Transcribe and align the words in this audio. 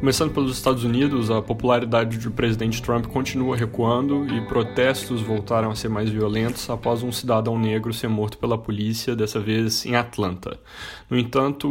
Começando 0.00 0.32
pelos 0.32 0.56
Estados 0.56 0.82
Unidos, 0.82 1.30
a 1.30 1.42
popularidade 1.42 2.16
do 2.16 2.30
presidente 2.30 2.80
Trump 2.80 3.04
continua 3.04 3.54
recuando 3.54 4.26
e 4.34 4.40
protestos 4.46 5.20
voltaram 5.20 5.70
a 5.70 5.74
ser 5.74 5.90
mais 5.90 6.08
violentos 6.08 6.70
após 6.70 7.02
um 7.02 7.12
cidadão 7.12 7.58
negro 7.58 7.92
ser 7.92 8.08
morto 8.08 8.38
pela 8.38 8.56
polícia, 8.56 9.14
dessa 9.14 9.38
vez 9.38 9.84
em 9.84 9.96
Atlanta. 9.96 10.58
No 11.10 11.18
entanto, 11.18 11.68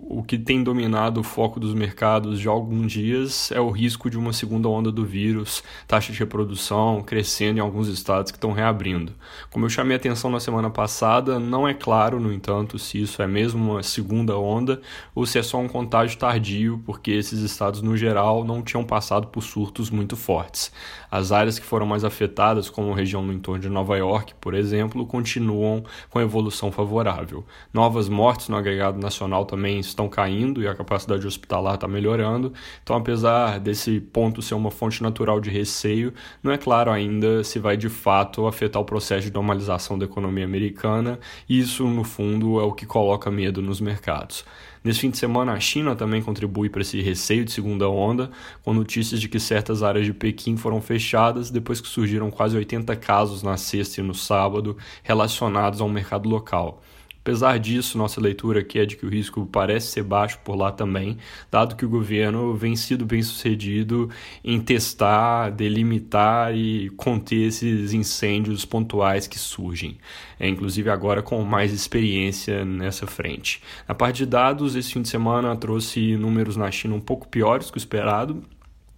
o 0.00 0.24
que 0.26 0.36
tem 0.36 0.64
dominado 0.64 1.20
o 1.20 1.22
foco 1.22 1.60
dos 1.60 1.72
mercados 1.72 2.40
já 2.40 2.50
há 2.50 2.52
alguns 2.52 2.90
dias 2.90 3.52
é 3.52 3.60
o 3.60 3.70
risco 3.70 4.10
de 4.10 4.18
uma 4.18 4.32
segunda 4.32 4.68
onda 4.68 4.90
do 4.90 5.04
vírus, 5.04 5.62
taxa 5.86 6.12
de 6.12 6.18
reprodução 6.18 7.00
crescendo 7.02 7.58
em 7.58 7.60
alguns 7.60 7.86
estados 7.86 8.32
que 8.32 8.36
estão 8.36 8.50
reabrindo. 8.50 9.12
Como 9.48 9.64
eu 9.64 9.70
chamei 9.70 9.94
a 9.94 9.96
atenção 9.96 10.28
na 10.28 10.40
semana 10.40 10.70
passada, 10.70 11.38
não 11.38 11.68
é 11.68 11.72
claro, 11.72 12.18
no 12.18 12.32
entanto, 12.32 12.80
se 12.80 13.00
isso 13.00 13.22
é 13.22 13.28
mesmo 13.28 13.74
uma 13.74 13.82
segunda 13.84 14.36
onda 14.36 14.80
ou 15.14 15.24
se 15.24 15.38
é 15.38 15.42
só 15.42 15.58
um 15.58 15.68
contágio 15.68 16.18
tardio, 16.18 16.82
porque 16.84 17.12
esses 17.12 17.38
estados 17.60 17.82
no 17.82 17.94
geral 17.94 18.42
não 18.42 18.62
tinham 18.62 18.82
passado 18.82 19.26
por 19.26 19.42
surtos 19.42 19.90
muito 19.90 20.16
fortes. 20.16 20.72
As 21.10 21.30
áreas 21.30 21.58
que 21.58 21.66
foram 21.66 21.84
mais 21.84 22.04
afetadas, 22.04 22.70
como 22.70 22.92
a 22.92 22.96
região 22.96 23.22
no 23.22 23.34
entorno 23.34 23.60
de 23.60 23.68
Nova 23.68 23.98
York, 23.98 24.34
por 24.40 24.54
exemplo, 24.54 25.04
continuam 25.04 25.84
com 26.08 26.20
evolução 26.20 26.72
favorável. 26.72 27.44
Novas 27.72 28.08
mortes 28.08 28.48
no 28.48 28.56
agregado 28.56 28.98
nacional 28.98 29.44
também 29.44 29.78
estão 29.78 30.08
caindo 30.08 30.62
e 30.62 30.68
a 30.68 30.74
capacidade 30.74 31.26
hospitalar 31.26 31.74
está 31.74 31.86
melhorando. 31.86 32.52
Então, 32.82 32.96
apesar 32.96 33.60
desse 33.60 34.00
ponto 34.00 34.40
ser 34.40 34.54
uma 34.54 34.70
fonte 34.70 35.02
natural 35.02 35.38
de 35.38 35.50
receio, 35.50 36.14
não 36.42 36.52
é 36.52 36.56
claro 36.56 36.90
ainda 36.90 37.44
se 37.44 37.58
vai 37.58 37.76
de 37.76 37.90
fato 37.90 38.46
afetar 38.46 38.80
o 38.80 38.86
processo 38.86 39.26
de 39.26 39.34
normalização 39.34 39.98
da 39.98 40.06
economia 40.06 40.44
americana, 40.44 41.18
e 41.46 41.58
isso, 41.58 41.86
no 41.86 42.04
fundo, 42.04 42.58
é 42.58 42.62
o 42.62 42.72
que 42.72 42.86
coloca 42.86 43.30
medo 43.30 43.60
nos 43.60 43.80
mercados. 43.80 44.44
Nesse 44.82 45.00
fim 45.00 45.10
de 45.10 45.18
semana, 45.18 45.52
a 45.52 45.60
China 45.60 45.94
também 45.94 46.22
contribui 46.22 46.70
para 46.70 46.80
esse 46.80 47.02
receio 47.02 47.44
de 47.44 47.52
segunda 47.52 47.86
onda, 47.88 48.30
com 48.62 48.72
notícias 48.72 49.20
de 49.20 49.28
que 49.28 49.38
certas 49.38 49.82
áreas 49.82 50.06
de 50.06 50.14
Pequim 50.14 50.56
foram 50.56 50.80
fechadas 50.80 51.50
depois 51.50 51.82
que 51.82 51.88
surgiram 51.88 52.30
quase 52.30 52.56
80 52.56 52.96
casos 52.96 53.42
na 53.42 53.58
sexta 53.58 54.00
e 54.00 54.04
no 54.04 54.14
sábado 54.14 54.78
relacionados 55.02 55.82
ao 55.82 55.88
mercado 55.88 56.30
local. 56.30 56.82
Apesar 57.22 57.58
disso, 57.58 57.98
nossa 57.98 58.18
leitura 58.18 58.60
aqui 58.60 58.78
é 58.78 58.86
de 58.86 58.96
que 58.96 59.04
o 59.04 59.08
risco 59.08 59.44
parece 59.44 59.88
ser 59.88 60.02
baixo 60.02 60.38
por 60.42 60.56
lá 60.56 60.72
também, 60.72 61.18
dado 61.50 61.76
que 61.76 61.84
o 61.84 61.88
governo 61.88 62.54
vem 62.54 62.74
sido 62.74 63.04
bem 63.04 63.22
sucedido 63.22 64.08
em 64.42 64.58
testar, 64.58 65.50
delimitar 65.50 66.56
e 66.56 66.88
conter 66.96 67.48
esses 67.48 67.92
incêndios 67.92 68.64
pontuais 68.64 69.26
que 69.26 69.38
surgem, 69.38 69.98
é, 70.38 70.48
inclusive 70.48 70.88
agora 70.88 71.22
com 71.22 71.42
mais 71.44 71.74
experiência 71.74 72.64
nessa 72.64 73.06
frente. 73.06 73.62
Na 73.86 73.94
parte 73.94 74.18
de 74.18 74.26
dados, 74.26 74.74
esse 74.74 74.90
fim 74.90 75.02
de 75.02 75.08
semana 75.08 75.54
trouxe 75.54 76.16
números 76.16 76.56
na 76.56 76.70
China 76.70 76.94
um 76.94 77.00
pouco 77.00 77.28
piores 77.28 77.70
que 77.70 77.76
o 77.76 77.78
esperado, 77.78 78.42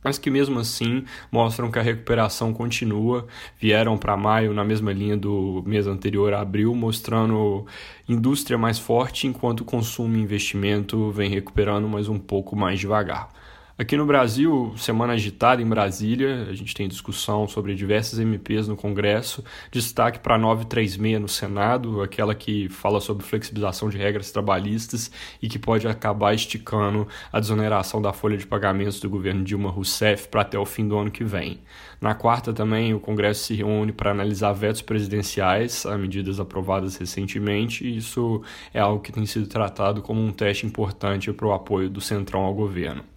mas 0.02 0.18
que 0.18 0.30
mesmo 0.30 0.58
assim 0.58 1.04
mostram 1.30 1.70
que 1.70 1.78
a 1.78 1.82
recuperação 1.82 2.52
continua. 2.52 3.26
Vieram 3.58 3.96
para 3.96 4.16
maio 4.16 4.52
na 4.52 4.64
mesma 4.64 4.92
linha 4.92 5.16
do 5.16 5.62
mês 5.66 5.86
anterior, 5.86 6.34
abril, 6.34 6.74
mostrando 6.74 7.66
indústria 8.08 8.58
mais 8.58 8.78
forte, 8.78 9.26
enquanto 9.26 9.64
consumo 9.64 10.16
e 10.16 10.20
investimento 10.20 11.10
vem 11.10 11.30
recuperando, 11.30 11.88
mas 11.88 12.08
um 12.08 12.18
pouco 12.18 12.56
mais 12.56 12.78
devagar. 12.80 13.28
Aqui 13.78 13.96
no 13.96 14.04
Brasil, 14.04 14.74
semana 14.76 15.14
agitada 15.14 15.62
em 15.62 15.66
Brasília, 15.66 16.46
a 16.50 16.52
gente 16.52 16.74
tem 16.74 16.86
discussão 16.86 17.48
sobre 17.48 17.74
diversas 17.74 18.18
MPs 18.18 18.68
no 18.68 18.76
Congresso, 18.76 19.42
destaque 19.70 20.18
para 20.18 20.34
a 20.34 20.38
936 20.38 21.18
no 21.18 21.26
Senado, 21.26 22.02
aquela 22.02 22.34
que 22.34 22.68
fala 22.68 23.00
sobre 23.00 23.24
flexibilização 23.24 23.88
de 23.88 23.96
regras 23.96 24.30
trabalhistas 24.30 25.10
e 25.40 25.48
que 25.48 25.58
pode 25.58 25.88
acabar 25.88 26.34
esticando 26.34 27.08
a 27.32 27.40
desoneração 27.40 28.02
da 28.02 28.12
folha 28.12 28.36
de 28.36 28.46
pagamentos 28.46 29.00
do 29.00 29.08
governo 29.08 29.42
Dilma 29.42 29.70
Rousseff 29.70 30.28
para 30.28 30.42
até 30.42 30.58
o 30.58 30.66
fim 30.66 30.86
do 30.86 30.98
ano 30.98 31.10
que 31.10 31.24
vem. 31.24 31.58
Na 31.98 32.14
quarta 32.14 32.52
também, 32.52 32.92
o 32.92 33.00
Congresso 33.00 33.44
se 33.44 33.54
reúne 33.54 33.90
para 33.90 34.10
analisar 34.10 34.52
vetos 34.52 34.82
presidenciais 34.82 35.86
a 35.86 35.96
medidas 35.96 36.38
aprovadas 36.38 36.96
recentemente, 36.96 37.86
e 37.86 37.96
isso 37.96 38.42
é 38.74 38.80
algo 38.80 39.02
que 39.02 39.10
tem 39.10 39.24
sido 39.24 39.46
tratado 39.46 40.02
como 40.02 40.20
um 40.20 40.30
teste 40.30 40.66
importante 40.66 41.32
para 41.32 41.46
o 41.46 41.52
apoio 41.54 41.88
do 41.88 42.02
Centrão 42.02 42.42
ao 42.42 42.52
governo. 42.52 43.11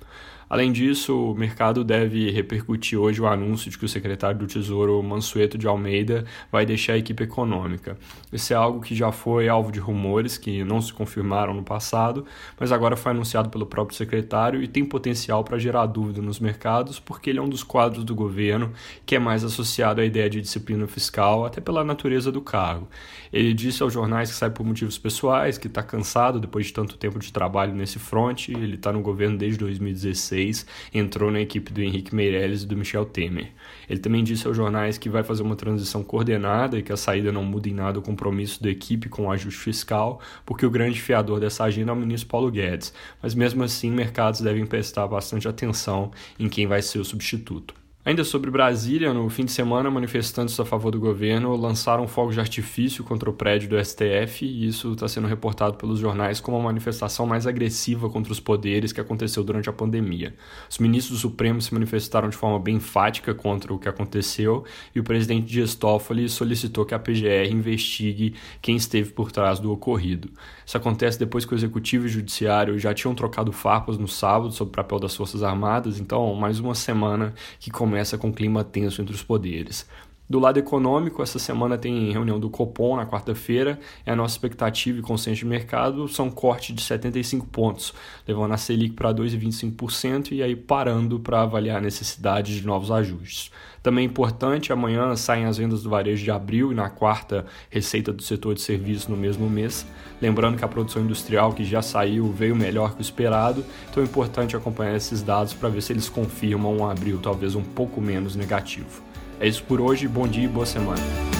Além 0.55 0.71
disso, 0.71 1.31
o 1.31 1.35
mercado 1.35 1.83
deve 1.83 2.31
repercutir 2.31 2.97
hoje 2.97 3.21
o 3.21 3.27
anúncio 3.27 3.69
de 3.69 3.77
que 3.77 3.83
o 3.83 3.89
secretário 3.89 4.39
do 4.39 4.47
Tesouro, 4.47 5.03
Mansueto 5.03 5.57
de 5.57 5.67
Almeida, 5.67 6.23
vai 6.49 6.65
deixar 6.65 6.93
a 6.93 6.97
equipe 6.97 7.21
econômica. 7.25 7.97
Isso 8.31 8.53
é 8.53 8.55
algo 8.55 8.79
que 8.79 8.95
já 8.95 9.11
foi 9.11 9.49
alvo 9.49 9.69
de 9.69 9.81
rumores 9.81 10.37
que 10.37 10.63
não 10.63 10.79
se 10.79 10.93
confirmaram 10.93 11.53
no 11.53 11.61
passado, 11.61 12.25
mas 12.57 12.71
agora 12.71 12.95
foi 12.95 13.11
anunciado 13.11 13.49
pelo 13.49 13.65
próprio 13.65 13.97
secretário 13.97 14.63
e 14.63 14.67
tem 14.69 14.85
potencial 14.85 15.43
para 15.43 15.59
gerar 15.59 15.87
dúvida 15.87 16.21
nos 16.21 16.39
mercados, 16.39 17.01
porque 17.01 17.31
ele 17.31 17.39
é 17.39 17.41
um 17.41 17.49
dos 17.49 17.61
quadros 17.61 18.05
do 18.05 18.15
governo 18.15 18.71
que 19.05 19.13
é 19.13 19.19
mais 19.19 19.43
associado 19.43 19.99
à 19.99 20.05
ideia 20.05 20.29
de 20.29 20.39
disciplina 20.39 20.87
fiscal, 20.87 21.43
até 21.43 21.59
pela 21.59 21.83
natureza 21.83 22.31
do 22.31 22.39
cargo. 22.39 22.87
Ele 23.33 23.53
disse 23.53 23.83
aos 23.83 23.91
jornais 23.91 24.31
que 24.31 24.37
sai 24.37 24.51
por 24.51 24.65
motivos 24.65 24.97
pessoais, 24.97 25.57
que 25.57 25.67
está 25.67 25.83
cansado 25.83 26.39
depois 26.39 26.67
de 26.67 26.71
tanto 26.71 26.95
tempo 26.95 27.19
de 27.19 27.33
trabalho 27.33 27.75
nesse 27.75 27.99
fronte, 27.99 28.53
ele 28.53 28.75
está 28.75 28.93
no 28.93 29.01
governo 29.01 29.37
desde 29.37 29.59
2016 29.59 30.44
2016, 30.45 30.65
entrou 30.93 31.31
na 31.31 31.41
equipe 31.41 31.71
do 31.71 31.81
Henrique 31.81 32.13
Meirelles 32.13 32.63
e 32.63 32.67
do 32.67 32.77
Michel 32.77 33.05
Temer. 33.05 33.51
Ele 33.89 33.99
também 33.99 34.23
disse 34.23 34.47
aos 34.47 34.55
jornais 34.55 34.97
que 34.97 35.09
vai 35.09 35.23
fazer 35.23 35.43
uma 35.43 35.55
transição 35.55 36.03
coordenada 36.03 36.77
e 36.77 36.83
que 36.83 36.91
a 36.91 36.97
saída 36.97 37.31
não 37.31 37.43
muda 37.43 37.69
em 37.69 37.73
nada 37.73 37.99
o 37.99 38.01
compromisso 38.01 38.61
da 38.61 38.69
equipe 38.69 39.09
com 39.09 39.23
o 39.23 39.31
ajuste 39.31 39.59
fiscal, 39.59 40.19
porque 40.45 40.65
o 40.65 40.69
grande 40.69 41.01
fiador 41.01 41.39
dessa 41.39 41.63
agenda 41.63 41.91
é 41.91 41.93
o 41.93 41.97
ministro 41.97 42.29
Paulo 42.29 42.51
Guedes. 42.51 42.93
Mas 43.21 43.33
mesmo 43.33 43.63
assim, 43.63 43.91
mercados 43.91 44.41
devem 44.41 44.65
prestar 44.65 45.07
bastante 45.07 45.47
atenção 45.47 46.11
em 46.39 46.49
quem 46.49 46.67
vai 46.67 46.81
ser 46.81 46.99
o 46.99 47.05
substituto. 47.05 47.84
Ainda 48.07 48.23
sobre 48.23 48.51
Brasília, 48.51 49.11
no 49.15 49.27
fim 49.31 49.45
de 49.45 49.51
semana, 49.51 49.89
manifestantes 49.89 50.59
a 50.59 50.63
favor 50.63 50.91
do 50.91 50.99
governo 50.99 51.55
lançaram 51.55 52.07
fogos 52.07 52.35
de 52.35 52.39
artifício 52.39 53.03
contra 53.03 53.27
o 53.27 53.33
prédio 53.33 53.67
do 53.67 53.83
STF 53.83 54.45
e 54.45 54.67
isso 54.67 54.93
está 54.93 55.07
sendo 55.07 55.25
reportado 55.25 55.75
pelos 55.75 55.97
jornais 55.97 56.39
como 56.39 56.55
a 56.55 56.61
manifestação 56.61 57.25
mais 57.25 57.47
agressiva 57.47 58.07
contra 58.07 58.31
os 58.31 58.39
poderes 58.39 58.91
que 58.91 59.01
aconteceu 59.01 59.43
durante 59.43 59.71
a 59.71 59.73
pandemia. 59.73 60.35
Os 60.69 60.77
ministros 60.77 61.17
do 61.17 61.21
Supremo 61.21 61.59
se 61.59 61.73
manifestaram 61.73 62.29
de 62.29 62.37
forma 62.37 62.59
bem 62.59 62.75
enfática 62.75 63.33
contra 63.33 63.73
o 63.73 63.79
que 63.79 63.89
aconteceu 63.89 64.63
e 64.93 64.99
o 64.99 65.03
presidente 65.03 65.47
Dias 65.47 65.73
Toffoli 65.73 66.29
solicitou 66.29 66.85
que 66.85 66.93
a 66.93 66.99
PGR 66.99 67.51
investigue 67.51 68.35
quem 68.61 68.75
esteve 68.75 69.13
por 69.13 69.31
trás 69.31 69.59
do 69.59 69.71
ocorrido. 69.71 70.29
Isso 70.63 70.77
acontece 70.77 71.17
depois 71.17 71.43
que 71.43 71.55
o 71.55 71.57
Executivo 71.57 72.05
e 72.05 72.05
o 72.05 72.11
Judiciário 72.11 72.77
já 72.77 72.93
tinham 72.93 73.15
trocado 73.15 73.51
farpas 73.51 73.97
no 73.97 74.07
sábado 74.07 74.51
sobre 74.51 74.73
o 74.73 74.75
papel 74.75 74.99
das 74.99 75.15
Forças 75.15 75.41
Armadas, 75.41 75.99
então 75.99 76.35
mais 76.35 76.59
uma 76.59 76.75
semana 76.75 77.33
que 77.59 77.71
começa 77.71 77.94
começa 77.95 78.17
com 78.17 78.27
um 78.27 78.31
clima 78.33 78.61
tenso 78.61 79.01
entre 79.01 79.15
os 79.15 79.23
poderes. 79.23 79.87
Do 80.27 80.39
lado 80.39 80.57
econômico, 80.57 81.21
essa 81.21 81.37
semana 81.37 81.77
tem 81.77 82.11
reunião 82.11 82.39
do 82.39 82.49
Copom 82.49 82.95
na 82.95 83.05
quarta-feira. 83.05 83.79
É 84.03 84.11
a 84.11 84.15
nossa 84.15 84.33
expectativa 84.33 84.97
e 84.97 85.01
consenso 85.03 85.37
de 85.37 85.45
mercado 85.45 86.07
são 86.07 86.31
corte 86.31 86.73
de 86.73 86.81
75 86.81 87.45
pontos, 87.45 87.93
levando 88.27 88.51
a 88.51 88.57
Selic 88.57 88.95
para 88.95 89.13
2,25% 89.13 90.31
e 90.31 90.41
aí 90.41 90.55
parando 90.55 91.19
para 91.19 91.43
avaliar 91.43 91.77
a 91.77 91.81
necessidade 91.81 92.59
de 92.59 92.65
novos 92.65 92.89
ajustes. 92.89 93.51
Também 93.83 94.03
é 94.03 94.07
importante, 94.07 94.73
amanhã 94.73 95.15
saem 95.15 95.45
as 95.45 95.59
vendas 95.59 95.83
do 95.83 95.91
varejo 95.91 96.23
de 96.23 96.31
abril 96.31 96.71
e 96.71 96.75
na 96.75 96.89
quarta, 96.89 97.45
receita 97.69 98.11
do 98.11 98.23
setor 98.23 98.55
de 98.55 98.61
serviços 98.61 99.07
no 99.07 99.15
mesmo 99.15 99.47
mês. 99.47 99.85
Lembrando 100.19 100.57
que 100.57 100.65
a 100.65 100.67
produção 100.67 101.03
industrial 101.03 101.53
que 101.53 101.63
já 101.63 101.83
saiu 101.83 102.31
veio 102.31 102.55
melhor 102.55 102.95
que 102.95 102.99
o 102.99 103.03
esperado, 103.03 103.63
então 103.91 104.01
é 104.01 104.07
importante 104.07 104.55
acompanhar 104.55 104.95
esses 104.95 105.21
dados 105.21 105.53
para 105.53 105.69
ver 105.69 105.83
se 105.83 105.93
eles 105.93 106.09
confirmam 106.09 106.75
um 106.75 106.89
abril 106.89 107.19
talvez 107.21 107.53
um 107.53 107.63
pouco 107.63 108.01
menos 108.01 108.35
negativo. 108.35 109.05
É 109.39 109.47
isso 109.47 109.63
por 109.63 109.81
hoje, 109.81 110.07
bom 110.07 110.27
dia 110.27 110.45
e 110.45 110.47
boa 110.47 110.65
semana. 110.65 111.34